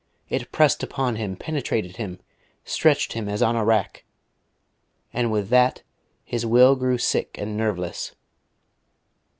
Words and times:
it 0.29 0.51
pressed 0.51 0.81
upon 0.81 1.15
him, 1.17 1.35
penetrated 1.35 1.97
him, 1.97 2.19
stretched 2.63 3.13
him 3.13 3.29
as 3.29 3.43
on 3.43 3.55
a 3.55 3.63
rack.... 3.63 4.03
And 5.13 5.31
with 5.31 5.49
that 5.49 5.83
his 6.25 6.43
will 6.43 6.75
grew 6.75 6.97
sick 6.97 7.35
and 7.37 7.55
nerveless. 7.55 8.15